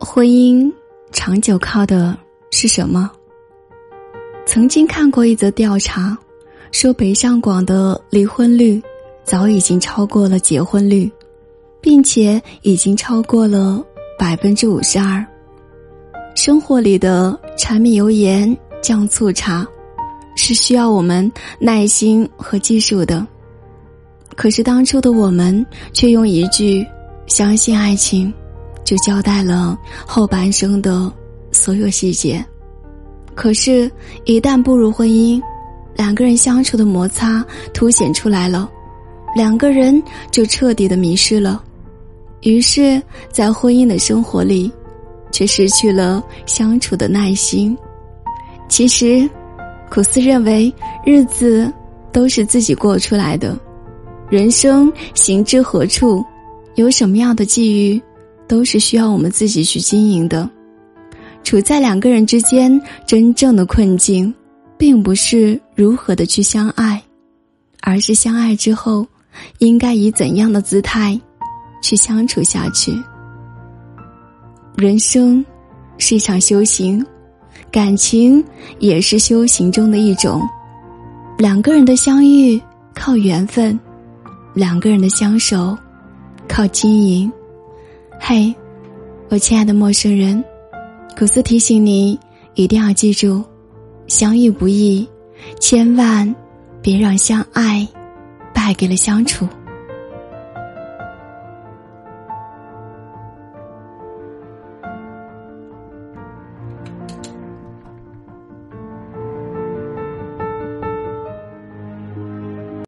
[0.00, 0.72] 婚姻
[1.10, 2.16] 长久靠的
[2.52, 3.10] 是什么？
[4.46, 6.16] 曾经看过一则调查，
[6.70, 8.80] 说北上广的离婚率
[9.24, 11.10] 早已经超过了结婚率，
[11.80, 13.84] 并且已经超过了
[14.16, 15.24] 百分之五十二。
[16.36, 19.66] 生活里的柴米油盐酱醋茶，
[20.36, 23.26] 是需要我们耐心和技术的。
[24.36, 26.86] 可是当初的我们，却用一句
[27.26, 28.32] “相信爱情”。
[28.88, 31.12] 就交代了后半生的
[31.52, 32.42] 所有细节，
[33.34, 33.90] 可是，
[34.24, 35.38] 一旦步入婚姻，
[35.94, 38.66] 两个人相处的摩擦凸显出来了，
[39.36, 41.62] 两个人就彻底的迷失了，
[42.40, 42.98] 于是，
[43.30, 44.72] 在婚姻的生活里，
[45.30, 47.76] 却失去了相处的耐心。
[48.70, 49.28] 其实，
[49.90, 50.72] 苦思认为，
[51.04, 51.70] 日子
[52.10, 53.54] 都是自己过出来的，
[54.30, 56.24] 人生行至何处，
[56.76, 58.02] 有什么样的际遇。
[58.48, 60.48] 都是需要我们自己去经营的。
[61.44, 64.34] 处在两个人之间，真正的困境，
[64.76, 67.02] 并不是如何的去相爱，
[67.80, 69.06] 而是相爱之后，
[69.58, 71.18] 应该以怎样的姿态
[71.82, 72.92] 去相处下去。
[74.76, 75.44] 人生
[75.96, 77.04] 是一场修行，
[77.70, 78.44] 感情
[78.78, 80.42] 也是修行中的一种。
[81.38, 82.60] 两个人的相遇
[82.94, 83.78] 靠缘分，
[84.54, 85.76] 两个人的相守
[86.46, 87.32] 靠经营。
[88.20, 88.54] 嘿，
[89.30, 90.42] 我亲爱的陌生人，
[91.16, 92.18] 古思提醒你
[92.54, 93.42] 一定要记住：
[94.06, 95.08] 相遇不易，
[95.60, 96.34] 千万
[96.82, 97.86] 别让相爱
[98.52, 99.48] 败给了相处。